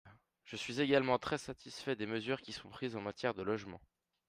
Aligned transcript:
Je 0.45 0.55
suis 0.55 0.81
également 0.81 1.19
très 1.19 1.37
satisfait 1.37 1.95
des 1.95 2.07
mesures 2.07 2.41
qui 2.41 2.53
sont 2.53 2.69
prises 2.69 2.95
en 2.95 3.01
matière 3.01 3.35
de 3.35 3.43
logements. 3.43 3.81